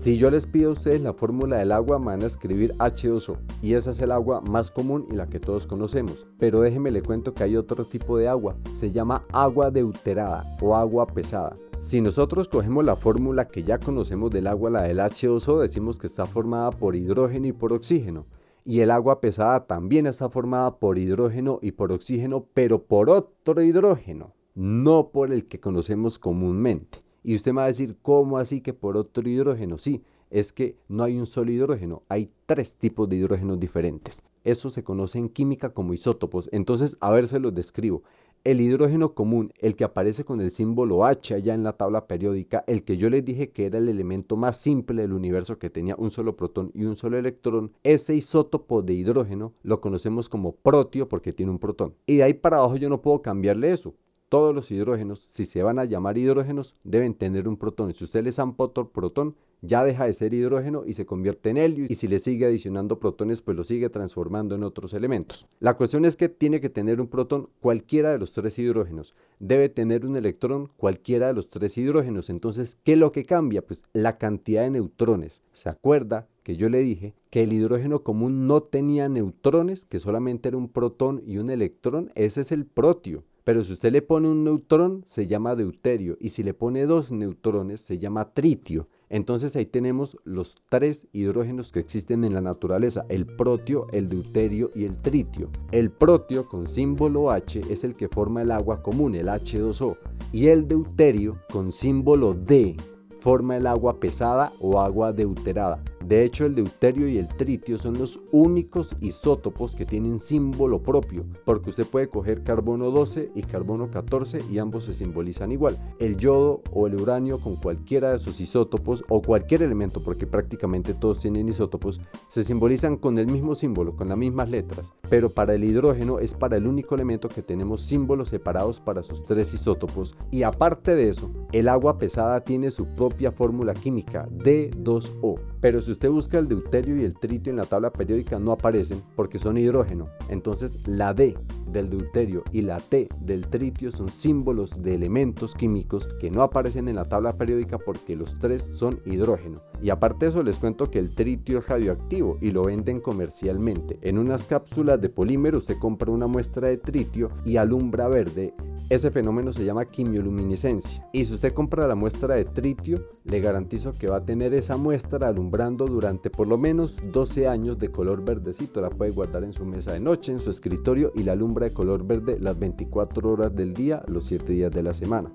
Si 0.08 0.16
yo 0.16 0.30
les 0.30 0.46
pido 0.46 0.70
a 0.70 0.72
ustedes 0.72 1.02
la 1.02 1.12
fórmula 1.12 1.58
del 1.58 1.70
agua, 1.70 1.98
me 1.98 2.06
van 2.06 2.22
a 2.22 2.26
escribir 2.28 2.74
H2O 2.78 3.36
y 3.60 3.74
esa 3.74 3.90
es 3.90 4.00
el 4.00 4.10
agua 4.10 4.40
más 4.40 4.70
común 4.70 5.06
y 5.10 5.16
la 5.16 5.26
que 5.26 5.38
todos 5.38 5.66
conocemos. 5.66 6.26
Pero 6.38 6.62
déjenme 6.62 6.90
le 6.90 7.02
cuento 7.02 7.34
que 7.34 7.44
hay 7.44 7.58
otro 7.58 7.84
tipo 7.84 8.16
de 8.16 8.26
agua, 8.26 8.56
se 8.74 8.90
llama 8.90 9.26
agua 9.34 9.70
deuterada 9.70 10.46
o 10.62 10.74
agua 10.74 11.06
pesada. 11.08 11.56
Si 11.80 12.00
nosotros 12.00 12.48
cogemos 12.48 12.86
la 12.86 12.96
fórmula 12.96 13.48
que 13.48 13.64
ya 13.64 13.76
conocemos 13.76 14.30
del 14.30 14.46
agua, 14.46 14.70
la 14.70 14.82
del 14.84 15.00
H2O, 15.00 15.60
decimos 15.60 15.98
que 15.98 16.06
está 16.06 16.24
formada 16.24 16.70
por 16.70 16.96
hidrógeno 16.96 17.46
y 17.46 17.52
por 17.52 17.74
oxígeno. 17.74 18.24
Y 18.64 18.80
el 18.80 18.90
agua 18.90 19.20
pesada 19.20 19.66
también 19.66 20.06
está 20.06 20.30
formada 20.30 20.78
por 20.78 20.96
hidrógeno 20.96 21.58
y 21.60 21.72
por 21.72 21.92
oxígeno, 21.92 22.46
pero 22.54 22.82
por 22.82 23.10
otro 23.10 23.60
hidrógeno, 23.60 24.32
no 24.54 25.10
por 25.10 25.34
el 25.34 25.44
que 25.44 25.60
conocemos 25.60 26.18
comúnmente. 26.18 27.06
Y 27.22 27.34
usted 27.34 27.52
me 27.52 27.58
va 27.58 27.64
a 27.64 27.68
decir, 27.68 27.96
¿cómo 28.02 28.38
así 28.38 28.60
que 28.60 28.72
por 28.72 28.96
otro 28.96 29.28
hidrógeno? 29.28 29.78
Sí, 29.78 30.02
es 30.30 30.52
que 30.52 30.76
no 30.88 31.04
hay 31.04 31.18
un 31.18 31.26
solo 31.26 31.50
hidrógeno, 31.50 32.02
hay 32.08 32.30
tres 32.46 32.76
tipos 32.76 33.08
de 33.08 33.16
hidrógenos 33.16 33.58
diferentes. 33.58 34.22
Eso 34.44 34.70
se 34.70 34.84
conoce 34.84 35.18
en 35.18 35.28
química 35.28 35.70
como 35.70 35.94
isótopos. 35.94 36.48
Entonces, 36.52 36.96
a 37.00 37.10
ver, 37.10 37.28
se 37.28 37.38
los 37.38 37.54
describo. 37.54 38.02
El 38.44 38.60
hidrógeno 38.60 39.14
común, 39.14 39.52
el 39.58 39.74
que 39.74 39.84
aparece 39.84 40.24
con 40.24 40.40
el 40.40 40.52
símbolo 40.52 41.04
H 41.04 41.34
allá 41.34 41.54
en 41.54 41.64
la 41.64 41.76
tabla 41.76 42.06
periódica, 42.06 42.62
el 42.68 42.84
que 42.84 42.96
yo 42.96 43.10
les 43.10 43.24
dije 43.24 43.50
que 43.50 43.66
era 43.66 43.78
el 43.78 43.88
elemento 43.88 44.36
más 44.36 44.56
simple 44.56 45.02
del 45.02 45.12
universo 45.12 45.58
que 45.58 45.70
tenía 45.70 45.96
un 45.98 46.12
solo 46.12 46.36
protón 46.36 46.70
y 46.72 46.84
un 46.84 46.94
solo 46.94 47.18
electrón, 47.18 47.72
ese 47.82 48.14
isótopo 48.14 48.80
de 48.80 48.94
hidrógeno 48.94 49.54
lo 49.62 49.80
conocemos 49.80 50.28
como 50.28 50.52
protio 50.52 51.08
porque 51.08 51.32
tiene 51.32 51.50
un 51.50 51.58
protón. 51.58 51.94
Y 52.06 52.18
de 52.18 52.22
ahí 52.22 52.34
para 52.34 52.58
abajo 52.58 52.76
yo 52.76 52.88
no 52.88 53.02
puedo 53.02 53.22
cambiarle 53.22 53.72
eso 53.72 53.94
todos 54.28 54.54
los 54.54 54.70
hidrógenos, 54.70 55.20
si 55.20 55.44
se 55.44 55.62
van 55.62 55.78
a 55.78 55.84
llamar 55.84 56.18
hidrógenos, 56.18 56.74
deben 56.84 57.14
tener 57.14 57.48
un 57.48 57.56
protón. 57.56 57.94
Si 57.94 58.04
usted 58.04 58.24
les 58.24 58.36
dan 58.36 58.54
otro 58.56 58.90
protón, 58.90 59.36
ya 59.62 59.84
deja 59.84 60.04
de 60.04 60.12
ser 60.12 60.34
hidrógeno 60.34 60.84
y 60.86 60.92
se 60.92 61.06
convierte 61.06 61.50
en 61.50 61.56
helio 61.56 61.86
y 61.88 61.94
si 61.94 62.06
le 62.06 62.18
sigue 62.18 62.46
adicionando 62.46 63.00
protones 63.00 63.42
pues 63.42 63.56
lo 63.56 63.64
sigue 63.64 63.88
transformando 63.90 64.54
en 64.54 64.62
otros 64.62 64.92
elementos. 64.92 65.48
La 65.60 65.76
cuestión 65.76 66.04
es 66.04 66.16
que 66.16 66.28
tiene 66.28 66.60
que 66.60 66.70
tener 66.70 67.00
un 67.00 67.08
protón 67.08 67.48
cualquiera 67.60 68.12
de 68.12 68.18
los 68.18 68.32
tres 68.32 68.58
hidrógenos, 68.58 69.14
debe 69.40 69.68
tener 69.68 70.06
un 70.06 70.16
electrón 70.16 70.70
cualquiera 70.76 71.28
de 71.28 71.34
los 71.34 71.50
tres 71.50 71.76
hidrógenos. 71.76 72.30
Entonces, 72.30 72.78
¿qué 72.84 72.92
es 72.92 72.98
lo 72.98 73.12
que 73.12 73.24
cambia? 73.24 73.66
Pues 73.66 73.82
la 73.92 74.18
cantidad 74.18 74.62
de 74.62 74.70
neutrones. 74.70 75.42
¿Se 75.52 75.68
acuerda 75.68 76.28
que 76.42 76.56
yo 76.56 76.68
le 76.68 76.78
dije 76.78 77.14
que 77.30 77.42
el 77.42 77.52
hidrógeno 77.52 78.02
común 78.02 78.46
no 78.46 78.62
tenía 78.62 79.08
neutrones, 79.08 79.86
que 79.86 79.98
solamente 79.98 80.48
era 80.48 80.56
un 80.56 80.68
protón 80.68 81.22
y 81.26 81.38
un 81.38 81.50
electrón? 81.50 82.12
Ese 82.14 82.42
es 82.42 82.52
el 82.52 82.64
protio. 82.64 83.24
Pero 83.48 83.64
si 83.64 83.72
usted 83.72 83.92
le 83.92 84.02
pone 84.02 84.28
un 84.28 84.44
neutrón, 84.44 85.02
se 85.06 85.26
llama 85.26 85.56
deuterio. 85.56 86.18
Y 86.20 86.28
si 86.28 86.42
le 86.42 86.52
pone 86.52 86.84
dos 86.84 87.10
neutrones, 87.10 87.80
se 87.80 87.98
llama 87.98 88.34
tritio. 88.34 88.88
Entonces 89.08 89.56
ahí 89.56 89.64
tenemos 89.64 90.18
los 90.24 90.56
tres 90.68 91.08
hidrógenos 91.12 91.72
que 91.72 91.80
existen 91.80 92.24
en 92.24 92.34
la 92.34 92.42
naturaleza, 92.42 93.06
el 93.08 93.24
protio, 93.24 93.86
el 93.90 94.10
deuterio 94.10 94.70
y 94.74 94.84
el 94.84 95.00
tritio. 95.00 95.48
El 95.72 95.90
protio 95.90 96.46
con 96.46 96.68
símbolo 96.68 97.30
H 97.30 97.62
es 97.70 97.84
el 97.84 97.94
que 97.94 98.08
forma 98.08 98.42
el 98.42 98.50
agua 98.50 98.82
común, 98.82 99.14
el 99.14 99.28
H2O, 99.28 99.96
y 100.30 100.48
el 100.48 100.68
deuterio 100.68 101.38
con 101.50 101.72
símbolo 101.72 102.34
D 102.34 102.76
forma 103.20 103.56
el 103.56 103.66
agua 103.66 103.98
pesada 103.98 104.52
o 104.60 104.78
agua 104.78 105.14
deuterada. 105.14 105.82
De 106.08 106.24
hecho, 106.24 106.46
el 106.46 106.54
deuterio 106.54 107.06
y 107.06 107.18
el 107.18 107.28
tritio 107.28 107.76
son 107.76 107.98
los 107.98 108.18
únicos 108.32 108.96
isótopos 108.98 109.76
que 109.76 109.84
tienen 109.84 110.20
símbolo 110.20 110.82
propio, 110.82 111.26
porque 111.44 111.68
usted 111.68 111.84
puede 111.84 112.08
coger 112.08 112.42
carbono 112.42 112.90
12 112.90 113.32
y 113.34 113.42
carbono 113.42 113.90
14 113.90 114.40
y 114.50 114.56
ambos 114.56 114.84
se 114.84 114.94
simbolizan 114.94 115.52
igual. 115.52 115.76
El 115.98 116.16
yodo 116.16 116.62
o 116.72 116.86
el 116.86 116.94
uranio 116.94 117.38
con 117.38 117.56
cualquiera 117.56 118.12
de 118.12 118.18
sus 118.18 118.40
isótopos 118.40 119.04
o 119.10 119.20
cualquier 119.20 119.62
elemento, 119.62 120.02
porque 120.02 120.26
prácticamente 120.26 120.94
todos 120.94 121.18
tienen 121.18 121.46
isótopos, 121.46 122.00
se 122.28 122.42
simbolizan 122.42 122.96
con 122.96 123.18
el 123.18 123.26
mismo 123.26 123.54
símbolo, 123.54 123.94
con 123.94 124.08
las 124.08 124.16
mismas 124.16 124.48
letras. 124.48 124.94
Pero 125.10 125.28
para 125.28 125.56
el 125.56 125.64
hidrógeno 125.64 126.20
es 126.20 126.32
para 126.32 126.56
el 126.56 126.66
único 126.66 126.94
elemento 126.94 127.28
que 127.28 127.42
tenemos 127.42 127.82
símbolos 127.82 128.30
separados 128.30 128.80
para 128.80 129.02
sus 129.02 129.24
tres 129.24 129.52
isótopos. 129.52 130.16
Y 130.30 130.42
aparte 130.42 130.94
de 130.94 131.10
eso, 131.10 131.30
el 131.52 131.68
agua 131.68 131.98
pesada 131.98 132.40
tiene 132.44 132.70
su 132.70 132.86
propia 132.94 133.30
fórmula 133.30 133.74
química, 133.74 134.26
D2O. 134.30 135.38
Pero 135.60 135.82
si 135.82 135.97
usted 135.98 136.10
busca 136.12 136.38
el 136.38 136.46
deuterio 136.46 136.96
y 136.96 137.02
el 137.02 137.14
tritio 137.14 137.50
en 137.50 137.56
la 137.56 137.64
tabla 137.64 137.92
periódica 137.92 138.38
no 138.38 138.52
aparecen 138.52 139.02
porque 139.16 139.40
son 139.40 139.58
hidrógeno. 139.58 140.06
Entonces 140.28 140.86
la 140.86 141.12
D 141.12 141.36
del 141.72 141.90
deuterio 141.90 142.44
y 142.52 142.62
la 142.62 142.78
T 142.78 143.08
del 143.20 143.48
tritio 143.48 143.90
son 143.90 144.08
símbolos 144.08 144.80
de 144.80 144.94
elementos 144.94 145.56
químicos 145.56 146.08
que 146.20 146.30
no 146.30 146.42
aparecen 146.42 146.86
en 146.86 146.94
la 146.94 147.08
tabla 147.08 147.32
periódica 147.32 147.78
porque 147.78 148.14
los 148.14 148.38
tres 148.38 148.62
son 148.62 149.00
hidrógeno. 149.06 149.58
Y 149.82 149.90
aparte 149.90 150.26
de 150.26 150.30
eso 150.30 150.44
les 150.44 150.60
cuento 150.60 150.88
que 150.88 151.00
el 151.00 151.12
tritio 151.16 151.58
es 151.58 151.66
radioactivo 151.66 152.38
y 152.40 152.52
lo 152.52 152.62
venden 152.62 153.00
comercialmente. 153.00 153.98
En 154.02 154.18
unas 154.18 154.44
cápsulas 154.44 155.00
de 155.00 155.08
polímero 155.08 155.58
usted 155.58 155.78
compra 155.80 156.12
una 156.12 156.28
muestra 156.28 156.68
de 156.68 156.78
tritio 156.78 157.28
y 157.44 157.56
alumbra 157.56 158.06
verde. 158.06 158.54
Ese 158.90 159.10
fenómeno 159.10 159.52
se 159.52 159.66
llama 159.66 159.84
quimioluminiscencia. 159.84 161.06
Y 161.12 161.26
si 161.26 161.34
usted 161.34 161.52
compra 161.52 161.86
la 161.86 161.94
muestra 161.94 162.36
de 162.36 162.46
tritio, 162.46 163.06
le 163.24 163.40
garantizo 163.40 163.92
que 163.92 164.08
va 164.08 164.16
a 164.16 164.24
tener 164.24 164.54
esa 164.54 164.78
muestra 164.78 165.28
alumbrada 165.28 165.58
durante 165.58 166.30
por 166.30 166.46
lo 166.46 166.56
menos 166.56 166.96
12 167.12 167.48
años 167.48 167.78
de 167.78 167.90
color 167.90 168.24
verdecito. 168.24 168.80
La 168.80 168.88
puede 168.88 169.10
guardar 169.10 169.44
en 169.44 169.52
su 169.52 169.66
mesa 169.66 169.92
de 169.92 170.00
noche, 170.00 170.32
en 170.32 170.40
su 170.40 170.48
escritorio 170.48 171.12
y 171.14 171.24
la 171.24 171.32
alumbra 171.32 171.66
de 171.68 171.74
color 171.74 172.06
verde 172.06 172.38
las 172.40 172.58
24 172.58 173.30
horas 173.30 173.54
del 173.54 173.74
día, 173.74 174.02
los 174.06 174.24
7 174.24 174.52
días 174.52 174.72
de 174.72 174.82
la 174.82 174.94
semana. 174.94 175.30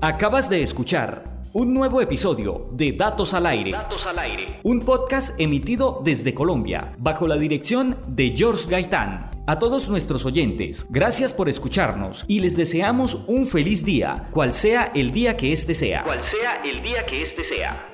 Acabas 0.00 0.48
de 0.50 0.62
escuchar 0.62 1.43
un 1.54 1.72
nuevo 1.72 2.00
episodio 2.00 2.66
de 2.72 2.90
Datos 2.90 3.32
al 3.32 3.46
Aire. 3.46 3.70
Datos 3.70 4.04
al 4.06 4.18
Aire. 4.18 4.58
Un 4.64 4.80
podcast 4.80 5.38
emitido 5.38 6.00
desde 6.02 6.34
Colombia, 6.34 6.96
bajo 6.98 7.28
la 7.28 7.36
dirección 7.36 7.96
de 8.08 8.34
George 8.34 8.68
Gaitán. 8.68 9.30
A 9.46 9.60
todos 9.60 9.88
nuestros 9.88 10.24
oyentes, 10.24 10.84
gracias 10.90 11.32
por 11.32 11.48
escucharnos 11.48 12.24
y 12.26 12.40
les 12.40 12.56
deseamos 12.56 13.20
un 13.28 13.46
feliz 13.46 13.84
día, 13.84 14.28
cual 14.32 14.52
sea 14.52 14.90
el 14.96 15.12
día 15.12 15.36
que 15.36 15.52
este 15.52 15.76
sea. 15.76 16.02
Cual 16.02 16.24
sea 16.24 16.60
el 16.64 16.82
día 16.82 17.06
que 17.06 17.22
este 17.22 17.44
sea. 17.44 17.88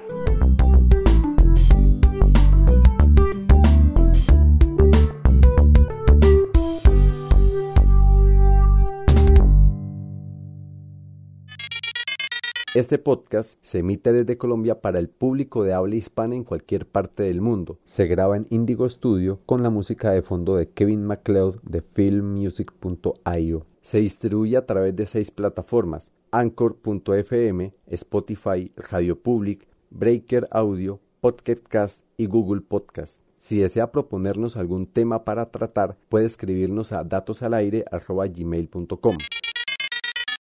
Este 12.73 12.99
podcast 12.99 13.59
se 13.63 13.81
emite 13.81 14.13
desde 14.13 14.39
Colombia 14.39 14.81
para 14.81 15.01
el 15.01 15.09
público 15.09 15.65
de 15.65 15.73
habla 15.73 15.97
hispana 15.97 16.37
en 16.37 16.45
cualquier 16.45 16.87
parte 16.87 17.25
del 17.25 17.41
mundo. 17.41 17.81
Se 17.85 18.07
graba 18.07 18.37
en 18.37 18.47
Indigo 18.49 18.89
Studio 18.89 19.41
con 19.45 19.65
la 19.65 19.71
música 19.71 20.13
de 20.13 20.23
fondo 20.23 20.55
de 20.55 20.69
Kevin 20.69 21.05
MacLeod 21.05 21.57
de 21.63 21.83
filmmusic.io. 21.83 23.67
Se 23.81 23.99
distribuye 23.99 24.57
a 24.57 24.67
través 24.67 24.95
de 24.95 25.07
seis 25.07 25.33
plataformas: 25.33 26.13
Anchor.fm, 26.31 27.75
Spotify, 27.89 28.71
Radio 28.77 29.21
Public, 29.21 29.67
Breaker 29.91 30.47
Audio, 30.53 31.01
Podcast 31.21 32.05
y 32.17 32.27
Google 32.27 32.61
Podcast. 32.61 33.21
Si 33.37 33.59
desea 33.59 33.91
proponernos 33.91 34.57
algún 34.57 34.87
tema 34.87 35.25
para 35.25 35.51
tratar, 35.51 35.97
puede 36.09 36.27
escribirnos 36.27 36.93
a 36.93 37.03
datosalaire.gmail.com. 37.03 39.17